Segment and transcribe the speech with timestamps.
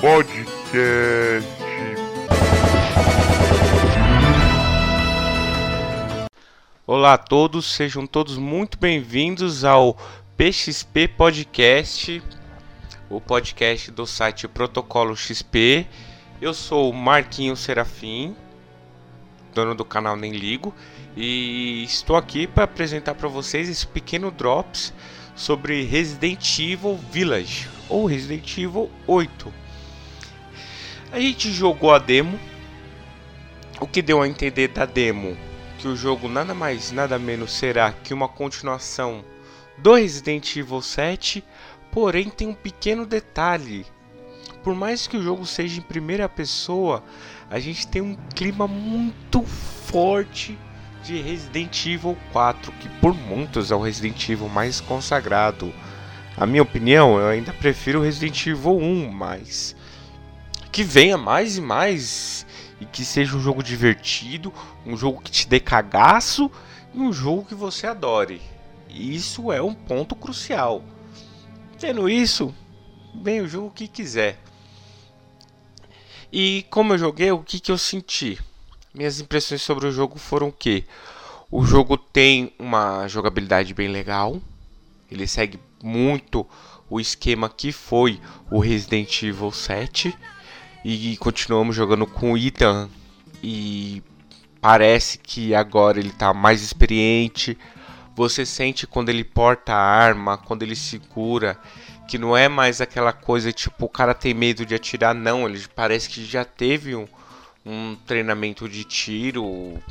[0.00, 1.48] Podcast.
[6.86, 9.98] Olá a todos, sejam todos muito bem-vindos ao
[10.36, 12.22] PXP Podcast,
[13.10, 15.86] o podcast do site Protocolo XP.
[16.40, 18.34] Eu sou o Marquinho Serafim,
[19.54, 20.74] dono do canal Nem Ligo,
[21.16, 24.92] e estou aqui para apresentar para vocês esse pequeno drops
[25.34, 29.52] sobre Resident Evil Village ou Resident Evil 8.
[31.12, 32.38] A gente jogou a demo.
[33.80, 35.36] O que deu a entender da demo?
[35.78, 39.24] Que o jogo nada mais, nada menos será que uma continuação
[39.78, 41.44] do Resident Evil 7,
[41.90, 43.86] porém tem um pequeno detalhe.
[44.62, 47.02] Por mais que o jogo seja em primeira pessoa,
[47.50, 50.58] a gente tem um clima muito forte
[51.02, 55.72] de Resident Evil 4, que por muitos é o Resident Evil mais consagrado.
[56.36, 59.76] A minha opinião, eu ainda prefiro Resident Evil 1, mas
[60.72, 62.46] que venha mais e mais
[62.80, 64.52] e que seja um jogo divertido,
[64.84, 66.50] um jogo que te dê cagaço
[66.92, 68.40] e um jogo que você adore.
[68.88, 70.82] Isso é um ponto crucial.
[71.78, 72.54] Tendo isso,
[73.14, 74.38] bem o jogo que quiser.
[76.32, 78.40] E como eu joguei, o que, que eu senti?
[78.92, 80.84] Minhas impressões sobre o jogo foram que
[81.50, 84.40] o jogo tem uma jogabilidade bem legal.
[85.10, 86.46] Ele segue muito
[86.90, 88.20] o esquema que foi
[88.50, 90.16] o Resident Evil 7
[90.84, 92.88] e continuamos jogando com o Ethan
[93.42, 94.02] e
[94.60, 97.56] parece que agora ele está mais experiente.
[98.16, 101.58] Você sente quando ele porta a arma, quando ele segura,
[102.06, 105.48] que não é mais aquela coisa tipo o cara tem medo de atirar, não.
[105.48, 107.06] Ele parece que já teve um,
[107.64, 109.82] um treinamento de tiro,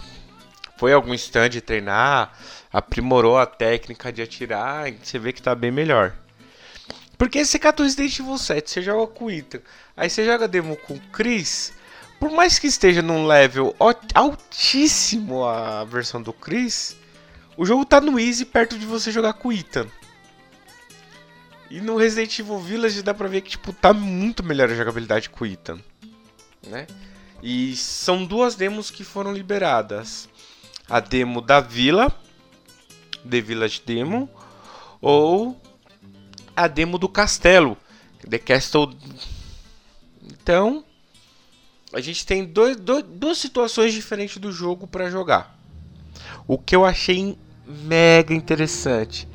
[0.78, 2.34] foi algum stand treinar,
[2.72, 6.13] aprimorou a técnica de atirar, e você vê que tá bem melhor.
[7.18, 9.62] Porque você catou Resident Evil 7, você joga com o Ethan,
[9.96, 11.73] aí você joga demo com o Chris,
[12.19, 13.75] por mais que esteja num level
[14.13, 16.96] altíssimo a versão do Chris,
[17.56, 19.88] o jogo tá no easy perto de você jogar com o Ethan.
[21.73, 25.28] E no Resident Evil Village dá pra ver que tipo, tá muito melhor a jogabilidade
[25.28, 25.79] com o Ethan.
[26.67, 26.85] Né?
[27.41, 30.29] E são duas demos que foram liberadas
[30.88, 32.16] a demo da vila,
[33.28, 34.29] The Village Demo,
[35.01, 35.59] ou
[36.56, 37.75] a demo do castelo,
[38.29, 38.95] The Castle.
[40.22, 40.85] Então,
[41.91, 45.57] a gente tem dois, dois, duas situações diferentes do jogo para jogar.
[46.47, 47.35] O que eu achei
[47.66, 49.28] mega interessante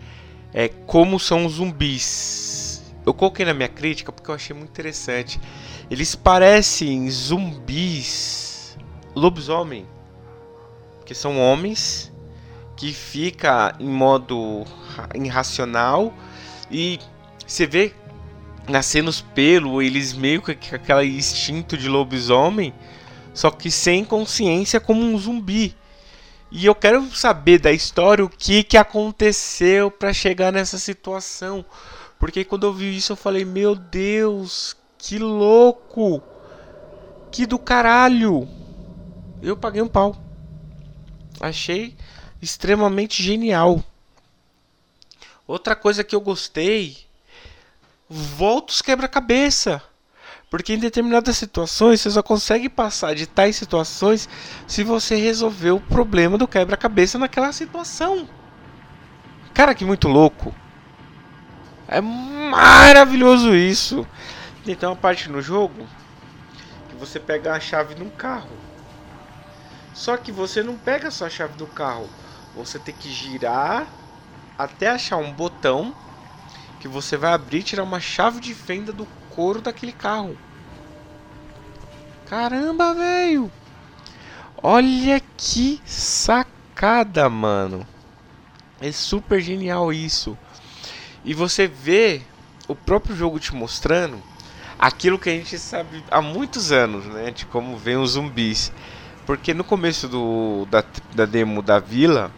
[0.59, 2.83] é como são os zumbis.
[3.07, 5.39] Eu coloquei na minha crítica porque eu achei muito interessante.
[5.89, 8.77] Eles parecem zumbis
[9.15, 9.87] lobisomem
[11.07, 12.13] que são homens
[12.77, 14.65] que fica em modo
[15.15, 16.13] irracional
[16.69, 16.99] e
[17.47, 17.95] você vê
[18.69, 22.75] nascendo os pelos, eles meio que aquele instinto de lobisomem,
[23.33, 25.77] só que sem consciência como um zumbi.
[26.51, 31.65] E eu quero saber da história o que, que aconteceu para chegar nessa situação.
[32.19, 36.23] Porque quando eu vi isso eu falei, meu Deus, que louco!
[37.31, 38.49] Que do caralho!
[39.43, 40.17] Eu paguei um pau.
[41.41, 41.97] Achei
[42.41, 43.85] extremamente genial.
[45.47, 46.97] Outra coisa que eu gostei,
[48.09, 49.83] volta os quebra-cabeça.
[50.51, 54.29] Porque em determinadas situações você só consegue passar de tais situações
[54.67, 58.29] se você resolver o problema do quebra-cabeça naquela situação.
[59.53, 60.55] Cara, que muito louco.
[61.87, 64.07] É maravilhoso isso.
[64.65, 65.87] Tem uma parte no jogo
[66.89, 68.51] que você pega a chave num carro.
[69.95, 72.09] Só que você não pega só a chave do carro.
[72.55, 73.87] Você tem que girar
[74.57, 75.95] até achar um botão
[76.81, 79.07] que você vai abrir e tirar uma chave de fenda do
[79.39, 80.37] couro daquele carro.
[82.27, 83.49] Caramba, velho!
[84.61, 87.87] Olha que sacada, mano.
[88.81, 90.37] É super genial isso.
[91.25, 92.23] E você vê
[92.67, 94.21] o próprio jogo te mostrando
[94.77, 97.31] aquilo que a gente sabe há muitos anos, né?
[97.31, 98.73] De como vem os zumbis.
[99.25, 100.83] Porque no começo do, da,
[101.15, 102.33] da demo da vila,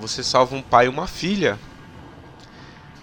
[0.00, 1.56] você salva um pai e uma filha.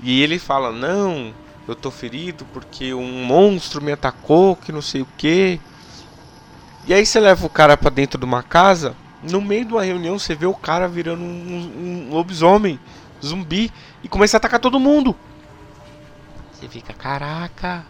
[0.02, 1.34] E ele fala: Não,
[1.68, 5.60] eu tô ferido porque um monstro me atacou, que não sei o que.
[6.86, 8.96] E aí você leva o cara para dentro de uma casa.
[9.22, 12.78] No meio de uma reunião, você vê o cara virando um, um lobisomem,
[13.24, 13.72] zumbi,
[14.04, 15.16] e começa a atacar todo mundo.
[16.52, 17.86] Você fica: Caraca,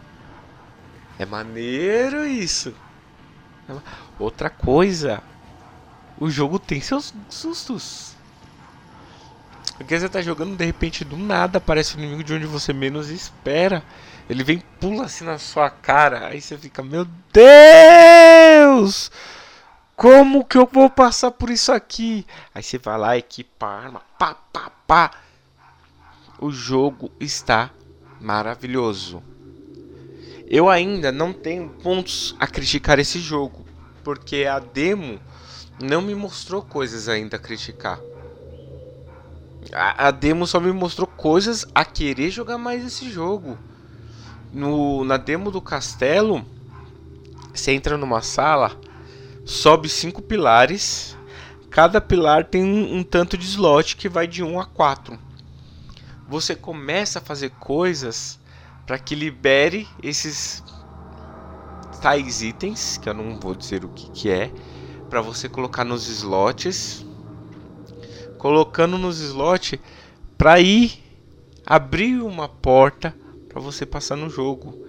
[1.18, 2.74] é maneiro isso.
[4.20, 5.24] Outra coisa,
[6.20, 8.16] o jogo tem seus sustos.
[9.78, 13.10] Porque você tá jogando, de repente, do nada aparece um inimigo de onde você menos
[13.10, 13.84] espera.
[14.30, 16.28] Ele vem, pula assim na sua cara.
[16.28, 19.12] Aí você fica, meu Deus!
[19.96, 22.26] Como que eu vou passar por isso aqui?
[22.54, 25.12] Aí você vai lá, equipa a arma, pá, pá, pá.
[26.40, 27.72] O jogo está
[28.20, 29.24] maravilhoso.
[30.48, 33.66] Eu ainda não tenho pontos a criticar esse jogo,
[34.04, 35.20] porque a demo
[35.82, 38.00] não me mostrou coisas ainda a criticar.
[39.72, 43.58] A, a demo só me mostrou coisas a querer jogar mais esse jogo.
[44.52, 46.46] No, na demo do castelo,
[47.54, 48.78] você entra numa sala,
[49.46, 51.18] sobe cinco pilares.
[51.70, 55.18] Cada pilar tem um, um tanto de slot que vai de 1 a 4.
[56.28, 58.40] Você começa a fazer coisas
[58.86, 60.64] para que libere esses
[62.02, 64.52] tais itens, que eu não vou dizer o que, que é,
[65.10, 67.06] para você colocar nos slots
[68.44, 69.80] colocando nos slots
[70.38, 71.02] para ir
[71.66, 73.16] abrir uma porta
[73.48, 74.86] para você passar no jogo.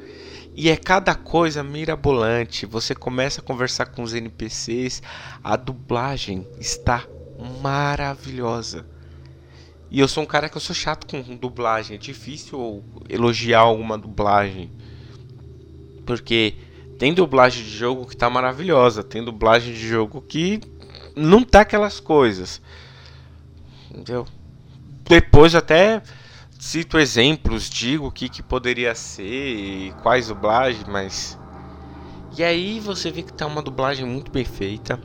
[0.57, 2.67] E é cada coisa mirabolante.
[2.67, 5.01] Você começa a conversar com os NPCs,
[5.43, 7.07] a dublagem está
[7.63, 8.85] maravilhosa.
[9.89, 13.97] E eu sou um cara que eu sou chato com dublagem, é difícil elogiar alguma
[13.97, 14.69] dublagem.
[16.05, 16.55] Porque
[16.99, 20.61] tem dublagem de jogo que tá maravilhosa, tem dublagem de jogo que
[21.15, 22.61] não tá aquelas coisas.
[23.95, 24.27] Entendeu?
[25.09, 26.03] Depois até
[26.59, 31.39] cito exemplos, digo o que, que poderia ser quais dublagens, mas.
[32.37, 35.01] E aí você vê que tá uma dublagem muito bem feita.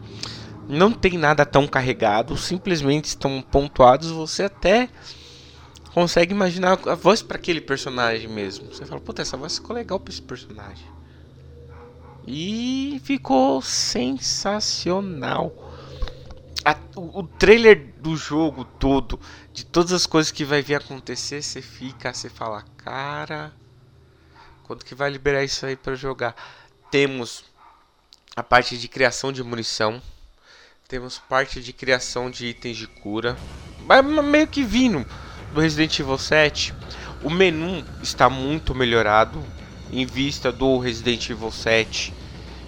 [0.67, 4.09] Não tem nada tão carregado, simplesmente estão pontuados.
[4.09, 4.89] Você até
[5.93, 8.73] consegue imaginar a voz para aquele personagem mesmo.
[8.73, 10.85] Você fala, puta, essa voz ficou legal para esse personagem.
[12.25, 15.68] E ficou sensacional
[16.63, 19.19] a, o, o, trailer do jogo todo,
[19.53, 23.53] de todas as coisas que vai vir acontecer, você fica, você fala, cara,
[24.63, 26.35] quando que vai liberar isso aí para jogar?
[26.91, 27.45] Temos
[28.35, 30.01] a parte de criação de munição,
[30.87, 33.37] temos parte de criação de itens de cura,
[33.85, 35.05] mas meio que vindo
[35.53, 36.73] do Resident Evil 7.
[37.23, 39.43] O menu está muito melhorado
[39.91, 42.13] em vista do Resident Evil 7.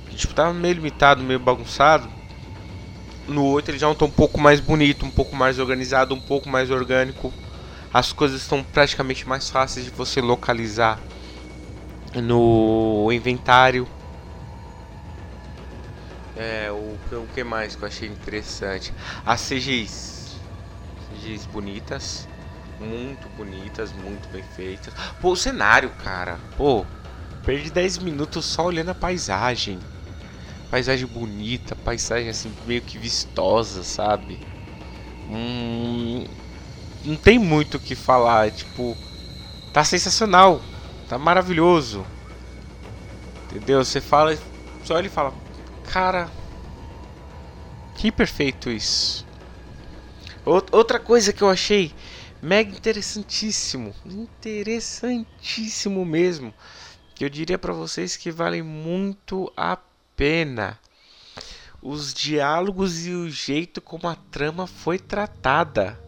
[0.09, 2.20] Que, tipo, tava meio limitado, meio bagunçado
[3.27, 6.49] no 8 ele já está um pouco mais bonito, um pouco mais organizado, um pouco
[6.49, 7.33] mais orgânico.
[7.93, 10.99] As coisas estão praticamente mais fáceis de você localizar
[12.15, 13.87] no inventário.
[16.35, 18.93] É, o, o que mais que eu achei interessante?
[19.25, 20.37] As CGs.
[21.09, 22.27] CGs bonitas.
[22.79, 24.93] Muito bonitas, muito bem feitas.
[25.19, 26.39] Pô, o cenário, cara.
[26.57, 26.85] Pô,
[27.45, 29.79] perdi 10 minutos só olhando a paisagem
[30.71, 34.39] paisagem bonita, paisagem assim meio que vistosa, sabe?
[35.29, 36.25] Hum,
[37.03, 38.95] não tem muito o que falar, tipo,
[39.73, 40.61] tá sensacional,
[41.09, 42.05] tá maravilhoso.
[43.45, 43.83] Entendeu?
[43.83, 44.37] Você fala,
[44.85, 45.33] só ele fala,
[45.91, 46.29] cara,
[47.95, 49.27] que perfeito isso.
[50.45, 51.93] Outra coisa que eu achei
[52.41, 56.53] mega interessantíssimo, interessantíssimo mesmo,
[57.13, 59.77] que eu diria para vocês que vale muito a
[60.21, 60.77] pena.
[61.81, 65.99] Os diálogos e o jeito como a trama foi tratada.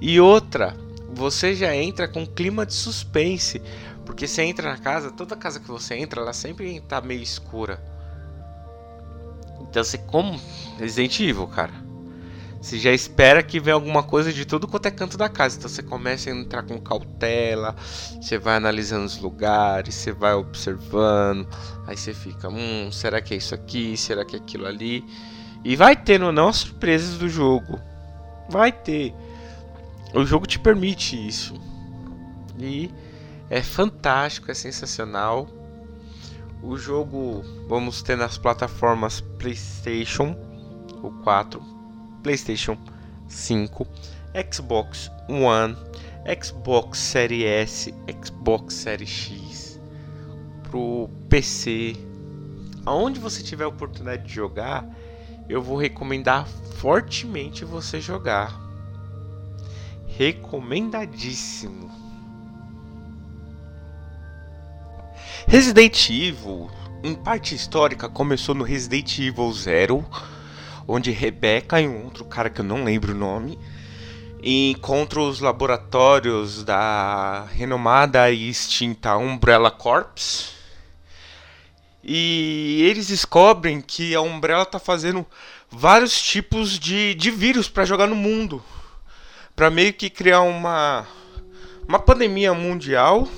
[0.00, 0.74] E outra,
[1.12, 3.60] você já entra com clima de suspense,
[4.06, 7.78] porque você entra na casa, toda casa que você entra, ela sempre tá meio escura.
[9.60, 10.40] Então você como
[10.78, 11.87] Resident Evil, cara.
[12.60, 15.56] Você já espera que venha alguma coisa de tudo quanto é canto da casa.
[15.56, 17.76] Então você começa a entrar com cautela,
[18.20, 21.46] você vai analisando os lugares, você vai observando.
[21.86, 23.96] Aí você fica, hum, será que é isso aqui?
[23.96, 25.04] Será que é aquilo ali?
[25.64, 27.80] E vai tendo ou não as surpresas do jogo.
[28.48, 29.14] Vai ter.
[30.14, 31.54] O jogo te permite isso.
[32.58, 32.90] E
[33.48, 35.48] é fantástico, é sensacional.
[36.60, 40.36] O jogo vamos ter nas plataformas PlayStation,
[41.02, 41.77] o 4,
[42.22, 42.76] PlayStation
[43.28, 43.86] 5,
[44.50, 45.76] Xbox One,
[46.40, 49.80] Xbox Series S, Xbox Series X,
[50.62, 51.96] pro PC.
[52.84, 54.86] Aonde você tiver a oportunidade de jogar,
[55.48, 58.58] eu vou recomendar fortemente você jogar.
[60.06, 61.90] Recomendadíssimo.
[65.46, 66.70] Resident Evil,
[67.02, 70.04] em parte histórica, começou no Resident Evil 0
[70.88, 73.58] onde Rebecca e um outro cara que eu não lembro o nome
[74.42, 80.54] encontram os laboratórios da renomada e extinta Umbrella Corps
[82.02, 85.26] E eles descobrem que a Umbrella tá fazendo
[85.70, 88.62] vários tipos de, de vírus para jogar no mundo.
[89.54, 91.06] para meio que criar uma,
[91.86, 93.28] uma pandemia mundial.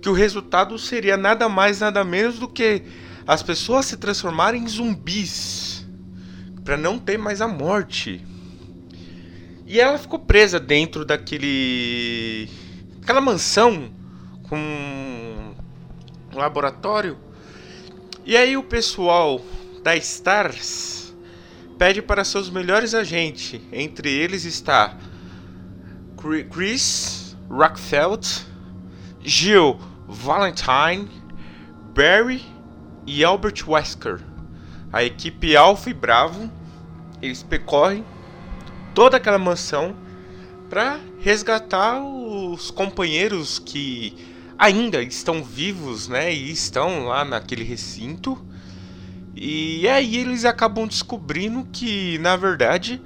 [0.00, 2.82] Que o resultado seria nada mais, nada menos do que
[3.26, 5.57] as pessoas se transformarem em zumbis.
[6.68, 8.22] Para não ter mais a morte.
[9.64, 12.46] E ela ficou presa dentro daquele.
[13.00, 13.90] aquela mansão
[14.42, 14.58] com
[16.30, 17.16] um laboratório.
[18.22, 19.40] E aí o pessoal
[19.82, 21.14] da Stars
[21.78, 23.58] pede para seus melhores agentes.
[23.72, 24.94] Entre eles está
[26.50, 28.44] Chris Rockfeld,
[29.22, 31.08] Jill Valentine,
[31.94, 32.44] Barry
[33.06, 34.27] e Albert Wesker.
[34.90, 36.50] A equipe Alpha e Bravo,
[37.20, 38.04] eles percorrem
[38.94, 39.94] toda aquela mansão
[40.70, 44.16] para resgatar os companheiros que
[44.58, 48.38] ainda estão vivos, né, e estão lá naquele recinto.
[49.36, 53.00] E aí eles acabam descobrindo que, na verdade,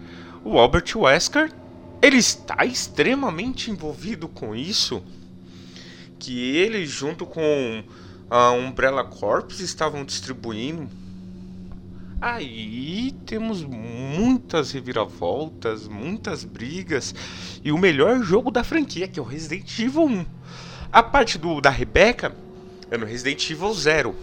[0.45, 1.53] o Albert Wesker
[2.01, 5.03] ele está extremamente envolvido com isso,
[6.19, 7.85] que ele junto com
[8.31, 10.89] a Umbrella Corps estavam distribuindo
[12.23, 17.13] Aí temos muitas reviravoltas, muitas brigas
[17.65, 20.27] e o melhor jogo da franquia, que é o Resident Evil 1.
[20.93, 22.33] A parte do da Rebecca
[22.93, 24.15] é no Resident Evil 0.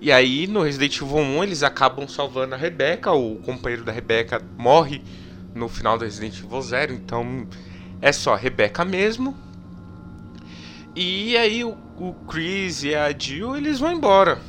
[0.00, 4.40] E aí no Resident Evil 1 eles acabam salvando a Rebecca, o companheiro da Rebecca
[4.56, 5.02] morre
[5.54, 7.46] no final do Resident Evil 0, então
[8.00, 9.36] é só a Rebecca mesmo.
[10.96, 14.40] E aí o, o Chris e a Jill eles vão embora.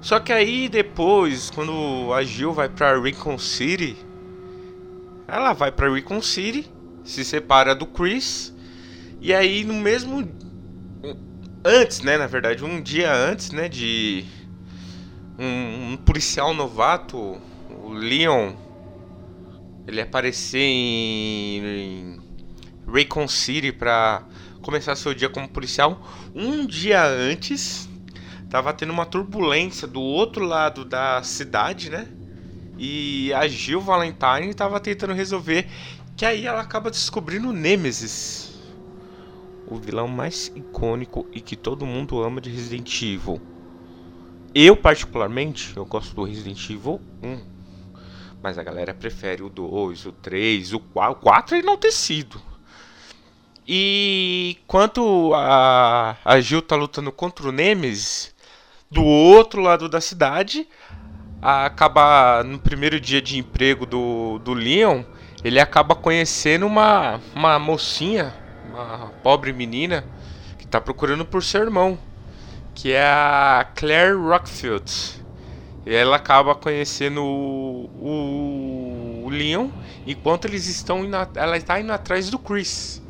[0.00, 3.96] Só que aí depois, quando a Jill vai pra Recon City,
[5.26, 6.70] ela vai pra Recon City,
[7.04, 8.54] se separa do Chris,
[9.20, 10.28] e aí no mesmo.
[11.64, 12.16] Antes, né?
[12.16, 13.68] Na verdade, um dia antes, né?
[13.68, 14.24] De.
[15.38, 17.36] Um, um policial novato,
[17.70, 18.54] o Leon,
[19.86, 22.18] ele aparecer em,
[22.86, 24.22] em City pra
[24.62, 26.00] começar seu dia como policial.
[26.34, 27.87] Um dia antes
[28.48, 32.08] tava tendo uma turbulência do outro lado da cidade, né?
[32.78, 35.68] E a Jill Valentine tava tentando resolver.
[36.16, 38.58] Que aí ela acaba descobrindo o Nemesis.
[39.66, 43.40] O vilão mais icônico e que todo mundo ama de Resident Evil.
[44.54, 47.40] Eu, particularmente, eu gosto do Resident Evil 1.
[48.42, 51.12] Mas a galera prefere o 2, o 3, o 4.
[51.12, 52.40] O 4 é enaltecido.
[53.66, 58.34] E quanto a, a Jill tá lutando contra o Nemesis,
[58.90, 60.66] do outro lado da cidade,
[61.40, 65.02] acaba no primeiro dia de emprego do, do Leon,
[65.44, 68.34] ele acaba conhecendo uma, uma mocinha,
[68.68, 70.04] uma pobre menina,
[70.58, 71.98] que está procurando por seu irmão,
[72.74, 75.24] que é a Claire Rockfield.
[75.86, 79.68] E ela acaba conhecendo o, o, o Leon,
[80.06, 83.02] enquanto eles estão indo, ela está indo atrás do Chris.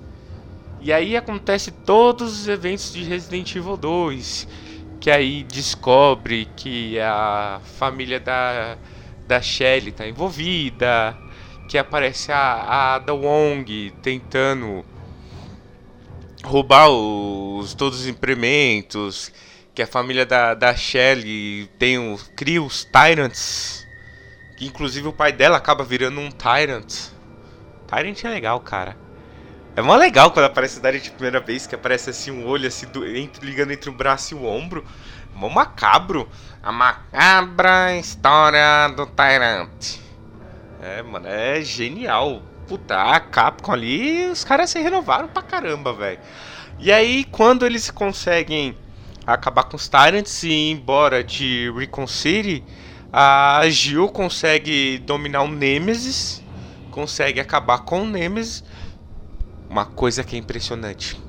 [0.81, 4.47] E aí acontece todos os eventos de Resident Evil 2
[5.01, 8.77] que aí descobre que a família da,
[9.27, 11.17] da Shelly está envolvida,
[11.69, 14.85] que aparece a, a Ada Wong tentando
[16.43, 19.33] roubar os, todos os implementos,
[19.75, 23.87] que a família da, da Shelly tem os, cria os Tyrants,
[24.57, 27.11] que inclusive o pai dela acaba virando um Tyrant.
[27.87, 29.08] Tyrant é legal, cara.
[29.79, 32.67] É mó legal quando aparece o Dario de primeira vez, que aparece assim um olho
[32.67, 34.85] assim, do, entre, ligando entre o braço e o ombro.
[35.37, 36.29] Mó macabro.
[36.61, 40.01] A macabra história do Tyrant.
[40.83, 42.43] É, mano, é genial.
[42.67, 46.19] Puta, a Capcom ali, os caras se renovaram pra caramba, velho.
[46.81, 48.77] E aí, quando eles conseguem
[49.25, 52.65] acabar com os Tyrants e ir embora de Recon City,
[53.13, 56.43] a Jill consegue dominar o Nemesis,
[56.91, 58.65] consegue acabar com o Nemesis
[59.69, 61.21] uma coisa que é impressionante.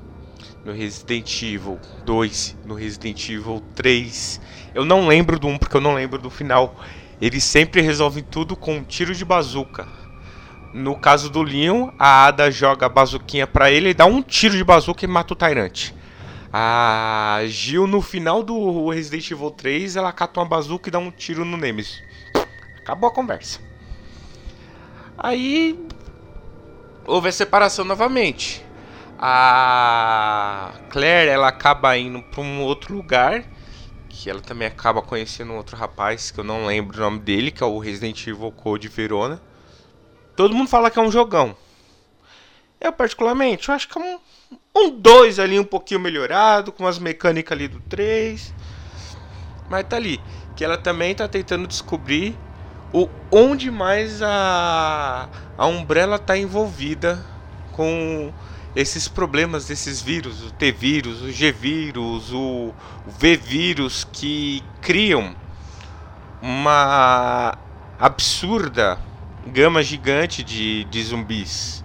[0.64, 4.42] No Resident Evil 2, no Resident Evil 3,
[4.74, 6.76] eu não lembro do 1 porque eu não lembro do final.
[7.22, 9.88] Eles sempre resolvem tudo com um tiro de bazuca.
[10.74, 14.56] No caso do Leon, a Ada joga a bazuquinha pra ele e dá um tiro
[14.56, 15.92] de bazuca e mata o Tyrant.
[16.52, 21.12] A Jill, no final do Resident Evil 3, ela cata uma bazuca e dá um
[21.12, 22.02] tiro no Nemesis.
[22.82, 23.60] Acabou a conversa.
[25.18, 25.88] Aí
[27.10, 28.64] houve a separação novamente.
[29.18, 33.44] A Claire ela acaba indo para um outro lugar,
[34.08, 37.52] que ela também acaba conhecendo um outro rapaz que eu não lembro o nome dele,
[37.52, 39.42] que é o Resident Evil Code Verona.
[40.36, 41.56] Todo mundo fala que é um jogão.
[42.80, 44.20] Eu particularmente, eu acho que é um
[44.76, 48.54] um 2 ali um pouquinho melhorado, com as mecânicas ali do 3.
[49.70, 50.20] mas tá ali.
[50.56, 52.36] Que ela também tá tentando descobrir
[52.92, 57.24] o onde mais a, a Umbrella tá envolvida
[57.72, 58.32] com
[58.76, 62.74] esses problemas desses vírus, o T-vírus, o G-vírus, o,
[63.08, 65.36] o V-vírus que criam
[66.42, 67.58] uma
[68.00, 68.98] absurda
[69.48, 71.84] gama gigante de, de zumbis.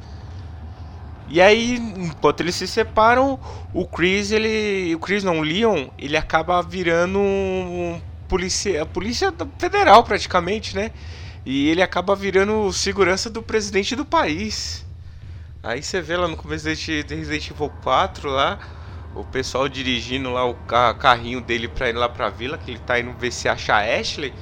[1.28, 3.38] E aí, enquanto eles se separam,
[3.72, 4.94] o Chris, ele.
[4.94, 8.00] O Chris não, o Leon, ele acaba virando um
[8.34, 10.90] polícia, a polícia federal praticamente, né?
[11.46, 14.84] E ele acaba virando segurança do presidente do país.
[15.62, 18.58] Aí você vê lá no começo de Resident Evil 4 lá,
[19.14, 20.56] o pessoal dirigindo lá o
[20.98, 24.34] carrinho dele pra ir lá pra vila, que ele tá indo ver se acha Ashley.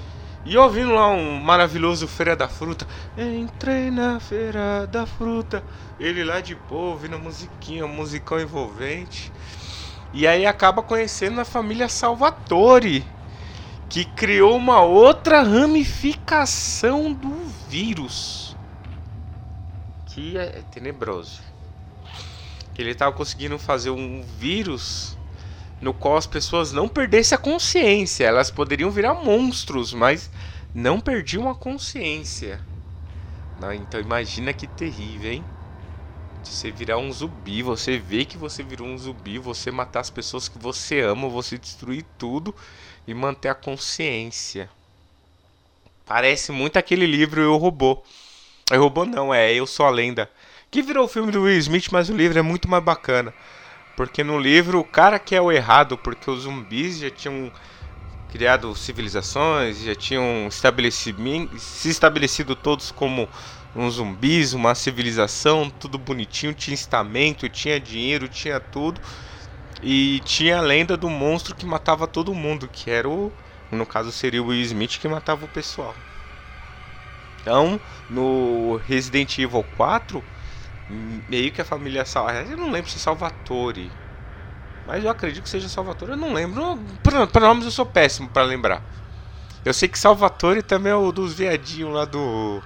[0.46, 2.86] E ouvindo lá um maravilhoso Feira da Fruta.
[3.16, 5.62] Entrei na Feira da Fruta.
[6.00, 9.30] Ele lá de boa, ouvindo a musiquinha, musicão envolvente.
[10.14, 13.04] E aí acaba conhecendo a família Salvatore,
[13.92, 18.56] que criou uma outra ramificação do vírus.
[20.06, 21.42] Que é tenebroso.
[22.78, 25.14] Ele estava conseguindo fazer um vírus
[25.78, 28.24] no qual as pessoas não perdessem a consciência.
[28.24, 30.30] Elas poderiam virar monstros, mas
[30.74, 32.60] não perdiam a consciência.
[33.74, 35.44] Então imagina que terrível, hein?
[36.42, 40.48] Você virar um zumbi, você vê que você virou um zumbi, você matar as pessoas
[40.48, 42.54] que você ama, você destruir tudo
[43.06, 44.68] e manter a consciência.
[46.04, 48.02] Parece muito aquele livro Eu Robô.
[48.70, 50.30] Eu Robô não, é Eu Sou a Lenda.
[50.70, 53.32] Que virou o filme do Will Smith, mas o livro é muito mais bacana.
[53.96, 57.52] Porque no livro o cara que é o errado, porque os zumbis já tinham
[58.30, 63.28] criado civilizações, já tinham se estabelecido todos como
[63.74, 69.00] uns zumbis, uma civilização, tudo bonitinho, tinha estamento, tinha dinheiro, tinha tudo.
[69.82, 73.32] E tinha a lenda do monstro que matava todo mundo, que era o.
[73.70, 75.94] No caso seria o Will Smith que matava o pessoal.
[77.40, 80.22] Então, no Resident Evil 4,
[81.28, 82.30] meio que a família Sal...
[82.30, 83.90] Eu não lembro se é Salvatore.
[84.86, 86.12] Mas eu acredito que seja Salvatore.
[86.12, 86.78] Eu não lembro.
[87.02, 88.82] Para nomes eu sou péssimo para lembrar.
[89.64, 92.62] Eu sei que Salvatore também é o dos viadinhos lá do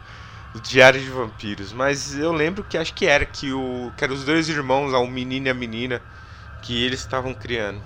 [0.60, 1.72] Diário de Vampiros.
[1.72, 5.06] Mas eu lembro que acho que era que, o, que eram os dois irmãos, o
[5.06, 6.00] menino e a menina,
[6.62, 7.82] que eles estavam criando.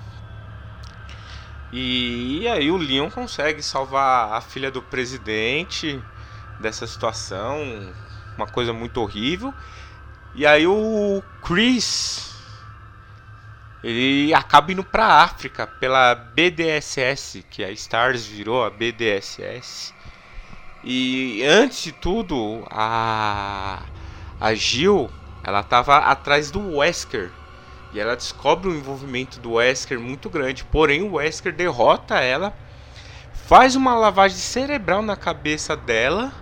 [1.72, 6.02] E, e aí o Leon consegue salvar a filha do presidente
[6.58, 7.92] dessa situação.
[8.36, 9.54] Uma coisa muito horrível.
[10.34, 12.30] E aí o Chris
[13.82, 19.94] ele acaba indo para África pela BDSS, que a Stars virou a BDSS.
[20.82, 23.82] E antes de tudo, a
[24.40, 25.10] a Jill,
[25.44, 27.30] ela estava atrás do Wesker.
[27.92, 30.64] E ela descobre o envolvimento do Wesker muito grande.
[30.64, 32.54] Porém, o Wesker derrota ela,
[33.46, 36.32] faz uma lavagem cerebral na cabeça dela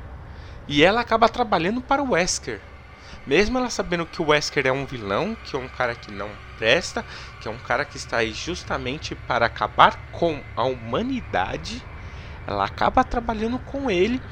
[0.69, 2.61] e ela acaba trabalhando para o Wesker.
[3.27, 6.31] Mesmo ela sabendo que o Wesker é um vilão, que é um cara que não
[6.57, 7.05] presta,
[7.41, 11.85] que é um cara que está aí justamente para acabar com a humanidade,
[12.49, 14.23] ela acaba trabalhando com ele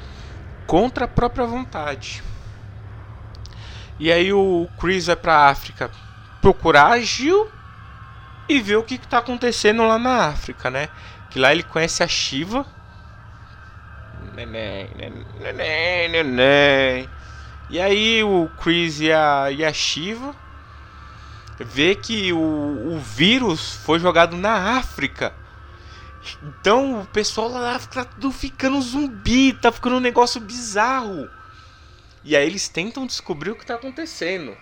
[0.65, 2.23] contra a própria vontade.
[3.99, 5.91] E aí o Chris vai para África
[6.41, 7.47] procurar a Jill
[8.49, 10.89] e ver o que está acontecendo lá na África, né?
[11.29, 12.65] Que lá ele conhece a Shiva.
[14.33, 14.89] Neném,
[15.39, 17.09] neném, neném.
[17.69, 20.35] E aí o Chris e a, e a Shiva
[21.59, 25.33] vê que o, o vírus foi jogado na África.
[26.43, 31.29] Então o pessoal lá tá tudo ficando zumbi, tá ficando um negócio bizarro.
[32.23, 34.57] E aí eles tentam descobrir o que tá acontecendo.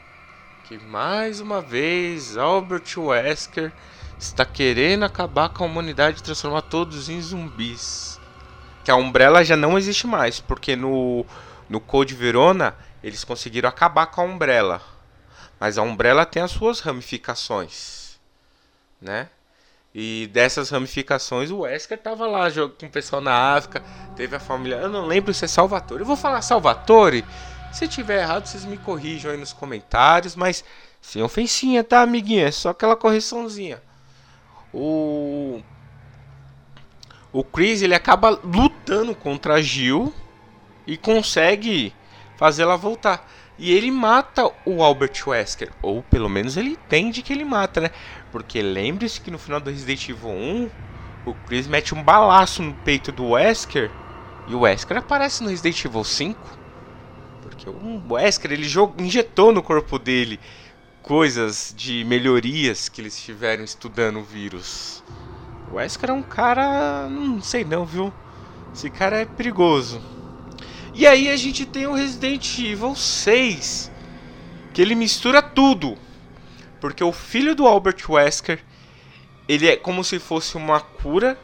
[0.66, 3.72] Que mais uma vez Albert Wesker
[4.20, 8.20] está querendo acabar com a humanidade e transformar todos em zumbis.
[8.84, 11.26] Que a Umbrella já não existe mais, porque no,
[11.70, 14.82] no Code Verona eles conseguiram acabar com a Umbrella.
[15.60, 18.20] Mas a Umbrella tem as suas ramificações,
[19.02, 19.30] né?
[19.98, 23.82] E dessas ramificações, o Wesker tava lá com o pessoal na África,
[24.14, 26.02] teve a família, eu não lembro se é Salvatore.
[26.02, 27.24] Eu vou falar Salvatore.
[27.72, 30.66] Se tiver errado, vocês me corrijam aí nos comentários, mas
[31.02, 32.48] sem ofensinha, tá, amiguinha?
[32.48, 33.82] É só aquela correçãozinha.
[34.74, 35.62] O
[37.32, 40.14] o Chris ele acaba lutando contra a Jill
[40.86, 41.94] e consegue
[42.36, 43.30] fazer ela voltar.
[43.58, 47.92] E ele mata o Albert Wesker, ou pelo menos ele entende que ele mata, né?
[48.32, 50.70] Porque lembre-se que no final do Resident Evil 1,
[51.26, 53.90] o Chris mete um balaço no peito do Wesker
[54.48, 56.40] e o Wesker aparece no Resident Evil 5.
[57.42, 58.68] Porque o Wesker ele
[59.00, 60.40] injetou no corpo dele
[61.02, 65.04] coisas de melhorias que eles estiveram estudando o vírus.
[65.72, 67.08] Wesker é um cara.
[67.10, 68.14] Não sei não, viu?
[68.74, 70.02] Esse cara é perigoso.
[70.98, 73.92] E aí a gente tem o Resident Evil 6.
[74.74, 75.98] Que ele mistura tudo.
[76.80, 78.64] Porque o filho do Albert Wesker.
[79.48, 81.38] Ele é como se fosse uma cura.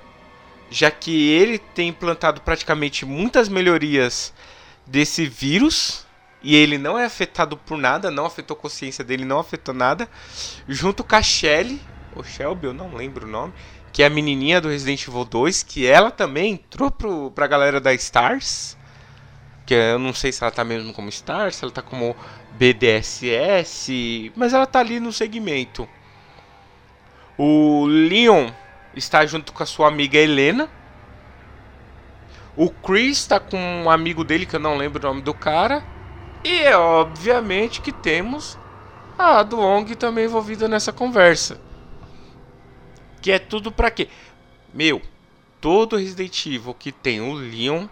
[0.70, 4.34] Já que ele tem implantado praticamente muitas melhorias
[4.88, 6.06] desse vírus
[6.42, 10.10] e ele não é afetado por nada, não afetou a consciência dele, não afetou nada.
[10.66, 11.80] Junto com a Shelly,
[12.16, 13.54] ou Shelby, eu não lembro o nome,
[13.92, 17.82] que é a menininha do Resident Evil 2, que ela também entrou pro, pra galera
[17.82, 18.78] da Stars.
[19.72, 22.14] Que eu não sei se ela tá mesmo como Stars, se ela tá como
[22.60, 25.88] BDSS, mas ela tá ali no segmento.
[27.38, 28.52] O Leon
[28.94, 30.70] está junto com a sua amiga Helena.
[32.54, 35.82] O Chris está com um amigo dele que eu não lembro o nome do cara.
[36.44, 38.58] E é obviamente que temos
[39.18, 41.62] a Duong também envolvida nessa conversa.
[43.22, 44.10] Que é tudo para quê?
[44.74, 45.02] Meu,
[45.62, 47.88] todo Resident Evil que tem o Leon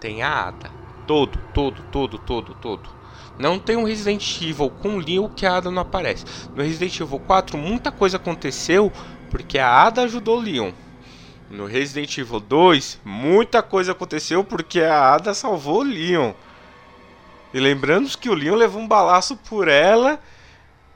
[0.00, 0.89] tem a Ada.
[1.10, 2.88] Todo, todo, todo, todo, todo.
[3.36, 6.24] Não tem um Resident Evil com Leon que a Ada não aparece.
[6.54, 8.92] No Resident Evil 4 muita coisa aconteceu
[9.28, 10.70] porque a Ada ajudou Leon.
[11.50, 16.32] No Resident Evil 2 muita coisa aconteceu porque a Ada salvou Leon.
[17.52, 20.20] E lembrando que o Leon levou um balaço por ela.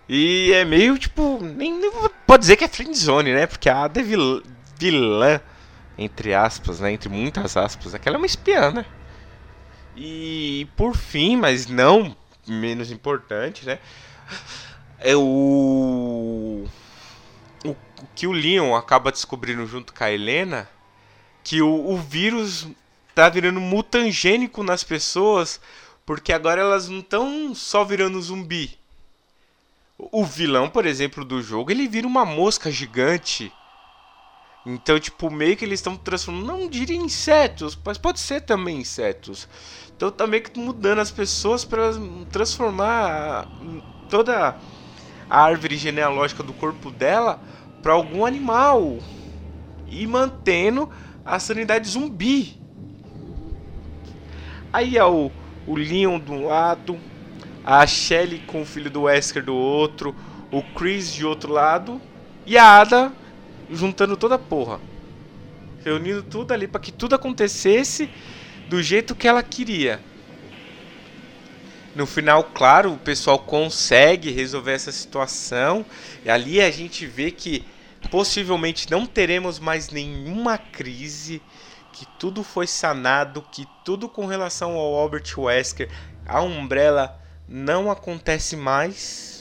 [0.09, 1.41] E é meio tipo.
[1.43, 1.91] Nem, nem
[2.25, 3.49] pode dizer que é friendzone, né?
[3.49, 4.45] Porque a Ada é vil,
[4.79, 5.41] vilã,
[5.99, 6.93] entre aspas, né?
[6.93, 7.97] Entre muitas aspas.
[7.97, 8.87] Aquela é uma espiã, né?
[9.97, 13.79] E por fim, mas não menos importante, né?
[14.99, 16.67] É o.
[17.65, 17.77] O
[18.15, 20.69] que o Leon acaba descobrindo junto com a Helena.
[21.43, 22.67] Que o, o vírus
[23.15, 25.61] tá virando mutangênico nas pessoas
[26.07, 28.79] porque agora elas não estão só virando zumbi.
[29.99, 33.53] O vilão, por exemplo, do jogo, ele vira uma mosca gigante.
[34.67, 39.47] Então, tipo, meio que eles estão transformando, não diria insetos, mas pode ser também insetos.
[39.95, 41.91] Então, tá meio que mudando as pessoas para
[42.31, 43.47] transformar
[44.09, 44.57] toda
[45.29, 47.41] a árvore genealógica do corpo dela
[47.83, 48.99] para algum animal
[49.87, 50.89] e mantendo
[51.25, 52.59] a sanidade zumbi.
[54.73, 55.31] Aí é o
[55.67, 56.99] o Leon de um lado,
[57.65, 60.15] a Shelly com o filho do Wesker do outro,
[60.51, 62.01] o Chris de outro lado
[62.47, 63.13] e a Ada
[63.71, 64.81] juntando toda a porra.
[65.85, 68.09] Reunindo tudo ali para que tudo acontecesse
[68.69, 70.01] do jeito que ela queria.
[71.95, 75.85] No final, claro, o pessoal consegue resolver essa situação.
[76.25, 77.65] E ali a gente vê que
[78.11, 81.41] possivelmente não teremos mais nenhuma crise
[81.93, 85.89] que tudo foi sanado, que tudo com relação ao Albert Wesker,
[86.27, 89.34] a Umbrella não acontece mais.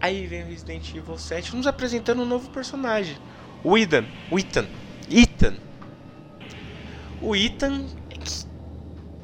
[0.00, 3.16] Aí vem o Resident Evil 7 nos apresentando um novo personagem,
[3.64, 4.66] o Ethan, o Ethan,
[5.10, 5.54] Ethan.
[7.20, 7.84] O Ethan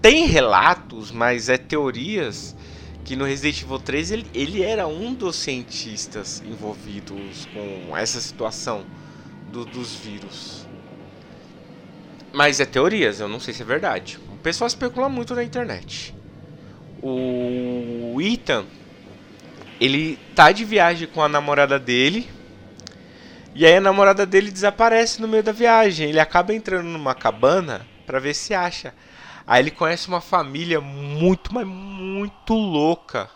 [0.03, 2.57] tem relatos, mas é teorias
[3.05, 8.85] que no Resident Evil 3 ele, ele era um dos cientistas envolvidos com essa situação
[9.53, 10.67] do, dos vírus.
[12.33, 14.19] Mas é teorias, eu não sei se é verdade.
[14.33, 16.13] O pessoal especula muito na internet.
[17.01, 18.65] O Ethan,
[19.81, 22.29] ele tá de viagem com a namorada dele.
[23.55, 26.09] E aí a namorada dele desaparece no meio da viagem.
[26.09, 28.95] Ele acaba entrando numa cabana para ver se acha.
[29.47, 33.31] Aí ele conhece uma família muito, mas muito louca.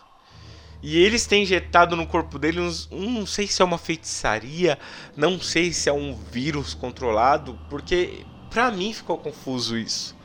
[0.83, 2.88] E eles têm injetado no corpo dele uns.
[2.90, 4.79] Um, não sei se é uma feitiçaria,
[5.16, 10.16] não sei se é um vírus controlado, porque Pra mim ficou confuso isso.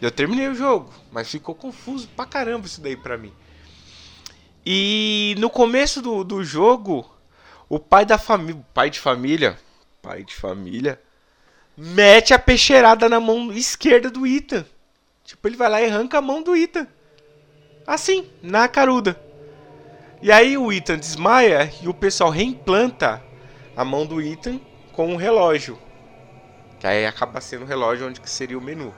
[0.00, 3.32] Eu terminei o jogo, mas ficou confuso pra caramba isso daí pra mim.
[4.68, 7.08] E no começo do, do jogo,
[7.68, 9.56] o pai da família, pai de família,
[10.02, 11.00] pai de família,
[11.76, 14.66] mete a peixeirada na mão esquerda do Ethan.
[15.22, 16.88] Tipo, ele vai lá e arranca a mão do Ethan.
[17.86, 19.20] Assim, na caruda.
[20.20, 23.22] E aí o Ethan desmaia e o pessoal reimplanta
[23.76, 24.58] a mão do Ethan
[24.92, 25.78] com um relógio.
[26.80, 28.92] Que aí acaba sendo o relógio onde que seria o menu.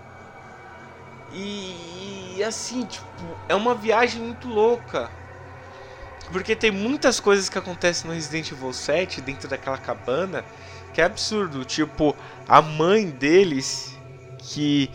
[1.31, 3.05] E, e assim, tipo,
[3.51, 5.11] é uma viagem muito louca.
[6.33, 10.45] Porque tem muitas coisas que acontecem no Resident Evil 7 dentro daquela cabana
[10.93, 11.65] que é absurdo.
[11.65, 12.15] Tipo,
[12.47, 13.97] a mãe deles
[14.39, 14.91] que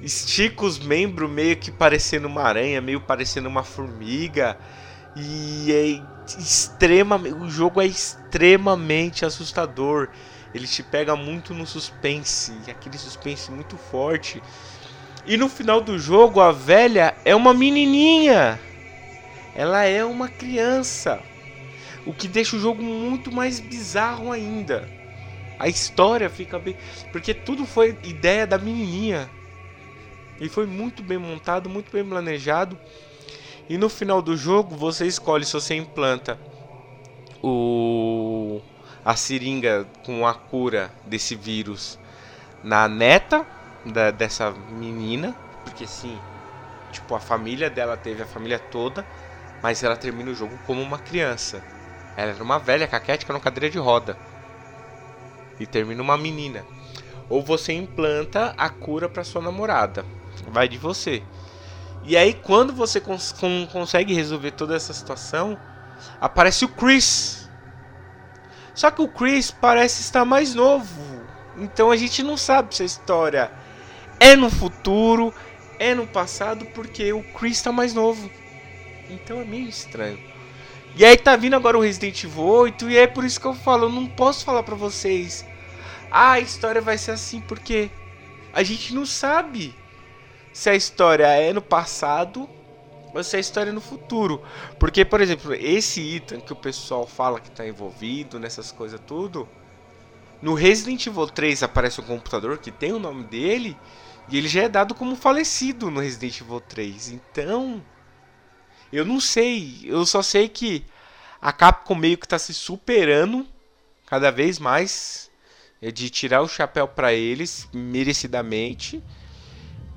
[0.00, 4.56] estica os membros meio que parecendo uma aranha, meio parecendo uma formiga.
[5.16, 7.34] E é extremamente.
[7.34, 10.08] O jogo é extremamente assustador
[10.54, 14.42] ele te pega muito no suspense, aquele suspense muito forte.
[15.26, 18.58] E no final do jogo, a velha é uma menininha.
[19.54, 21.24] Ela é uma criança.
[22.04, 24.90] O que deixa o jogo muito mais bizarro ainda.
[25.58, 26.76] A história fica bem.
[27.12, 29.30] Porque tudo foi ideia da menininha.
[30.40, 32.78] E foi muito bem montado, muito bem planejado.
[33.68, 36.40] E no final do jogo você escolhe se você implanta
[37.42, 38.60] o
[39.04, 41.98] a seringa com a cura desse vírus
[42.62, 43.46] na neta
[43.84, 45.34] da, dessa menina,
[45.64, 46.20] porque sim,
[46.90, 49.06] tipo a família dela teve a família toda,
[49.62, 51.62] mas ela termina o jogo como uma criança.
[52.16, 54.16] Ela era uma velha caquética na cadeira de roda.
[55.58, 56.64] E termina uma menina.
[57.28, 60.04] Ou você implanta a cura para sua namorada.
[60.48, 61.22] Vai de você.
[62.02, 63.34] E aí quando você cons
[63.72, 65.58] consegue resolver toda essa situação,
[66.20, 67.48] aparece o Chris.
[68.74, 71.20] Só que o Chris parece estar mais novo.
[71.56, 73.52] Então a gente não sabe se a história
[74.18, 75.34] é no futuro,
[75.78, 78.30] é no passado, porque o Chris está mais novo.
[79.12, 80.18] Então é meio estranho.
[80.96, 83.54] E aí tá vindo agora o Resident Evil 8 e é por isso que eu
[83.54, 85.44] falo, eu não posso falar pra vocês.
[86.10, 87.90] Ah, a história vai ser assim porque
[88.52, 89.74] a gente não sabe
[90.52, 92.48] se a história é no passado
[93.14, 94.42] ou se a história é no futuro.
[94.78, 99.48] Porque, por exemplo, esse Ethan que o pessoal fala que tá envolvido nessas coisas tudo,
[100.42, 103.76] no Resident Evil 3 aparece um computador que tem o nome dele
[104.28, 107.10] e ele já é dado como falecido no Resident Evil 3.
[107.10, 107.82] Então,
[108.92, 109.80] eu não sei.
[109.84, 110.84] Eu só sei que
[111.40, 113.46] a Capcom meio que está se superando
[114.06, 115.30] cada vez mais.
[115.82, 119.02] É de tirar o chapéu para eles merecidamente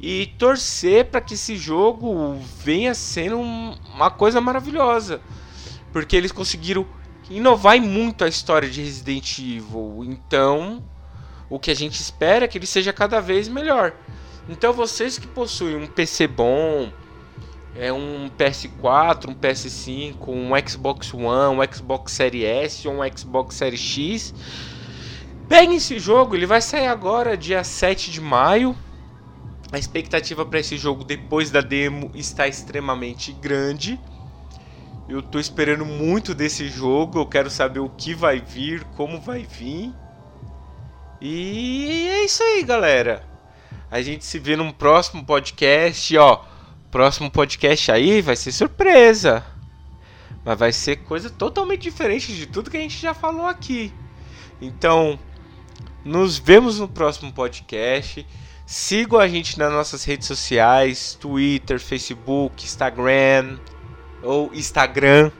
[0.05, 5.21] e torcer para que esse jogo venha sendo uma coisa maravilhosa,
[5.93, 6.85] porque eles conseguiram
[7.29, 10.03] inovar muito a história de Resident Evil.
[10.05, 10.83] Então,
[11.49, 13.93] o que a gente espera é que ele seja cada vez melhor.
[14.49, 16.91] Então, vocês que possuem um PC bom,
[17.75, 23.55] é um PS4, um PS5, um Xbox One, um Xbox Series S ou um Xbox
[23.55, 24.33] Series X.
[25.49, 28.75] Peguem esse jogo, ele vai sair agora, dia 7 de maio.
[29.71, 33.99] A expectativa para esse jogo depois da demo está extremamente grande.
[35.09, 39.43] Eu estou esperando muito desse jogo, eu quero saber o que vai vir, como vai
[39.43, 39.91] vir.
[41.19, 43.23] E é isso aí, galera.
[43.89, 46.52] A gente se vê num próximo podcast, ó.
[46.93, 49.43] Próximo podcast aí vai ser surpresa.
[50.45, 53.91] Mas vai ser coisa totalmente diferente de tudo que a gente já falou aqui.
[54.61, 55.17] Então,
[56.05, 58.23] nos vemos no próximo podcast.
[58.67, 63.57] Sigam a gente nas nossas redes sociais: Twitter, Facebook, Instagram
[64.21, 65.31] ou Instagram.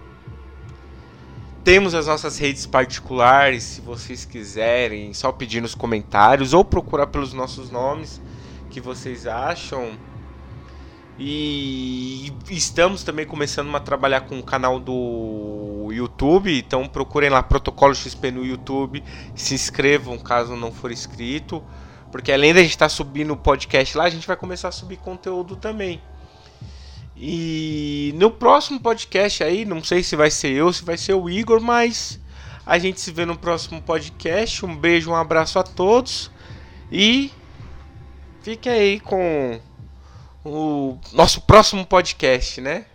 [1.63, 7.32] Temos as nossas redes particulares, se vocês quiserem, só pedir nos comentários ou procurar pelos
[7.32, 8.20] nossos nomes
[8.72, 9.96] que vocês acham.
[11.17, 17.93] E estamos também começando a trabalhar com o canal do YouTube, então procurem lá Protocolo
[17.93, 19.04] XP no YouTube,
[19.36, 21.63] se inscrevam caso não for inscrito,
[22.12, 24.71] porque além da gente estar tá subindo o podcast lá, a gente vai começar a
[24.71, 26.02] subir conteúdo também.
[27.15, 31.30] E no próximo podcast aí, não sei se vai ser eu, se vai ser o
[31.30, 32.19] Igor, mas
[32.65, 34.65] a gente se vê no próximo podcast.
[34.65, 36.32] Um beijo, um abraço a todos
[36.91, 37.32] e
[38.41, 39.60] fique aí com
[40.43, 42.86] o nosso próximo podcast, né?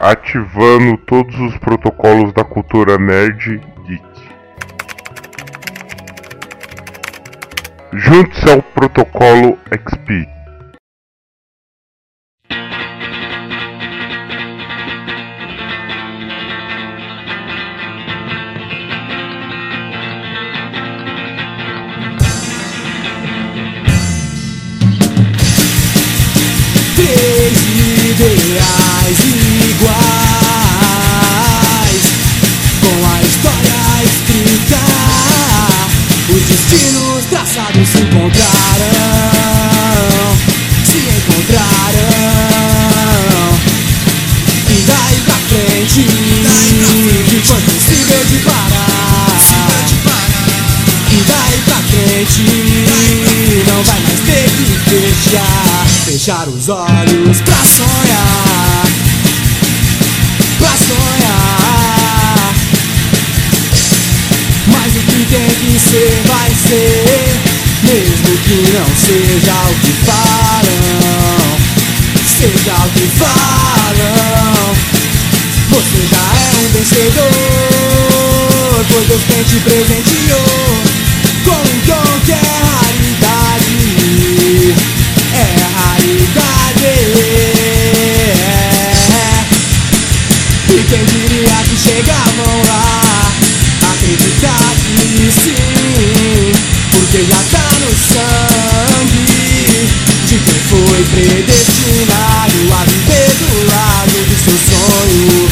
[0.00, 4.02] Ativando todos os protocolos da cultura nerd geek.
[7.92, 10.37] Junte-se ao protocolo XP.
[56.28, 58.84] Fechar os olhos pra sonhar,
[60.58, 62.54] pra sonhar.
[64.66, 67.36] Mas o que tem que ser vai ser,
[67.84, 71.56] mesmo que não seja o que falam.
[72.36, 74.74] seja o que falam,
[75.70, 77.32] você já é um vencedor.
[78.90, 80.87] Pois Deus quem te presenteou
[82.28, 83.76] que é raridade.
[85.32, 86.92] É raridade.
[90.68, 93.32] E quem diria que chegavam lá
[93.94, 96.52] Acreditar que sim
[96.90, 99.30] Porque já tá no sangue
[100.26, 105.48] De quem foi predestinado A viver do lado do seu sonho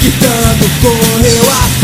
[0.00, 1.81] Que tanto correu atrás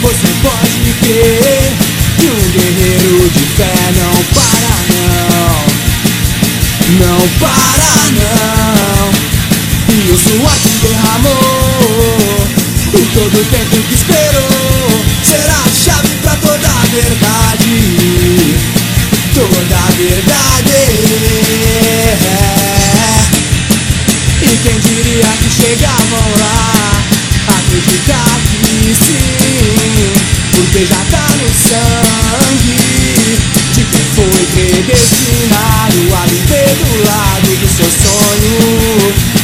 [0.00, 1.72] você pode crer
[2.18, 5.52] Que um guerreiro de fé não para não.
[6.98, 9.12] Não para não.
[9.94, 12.48] E o suor que derramou.
[12.94, 18.54] E todo o tempo que esperou Será a chave pra toda a verdade.
[19.34, 20.76] Toda a verdade
[24.42, 27.02] E quem diria que chegavam lá
[27.48, 28.31] Acreditar
[30.74, 32.78] Já tá no sangue.
[33.74, 39.41] De quem foi predestinado A viver do lado do seu sonho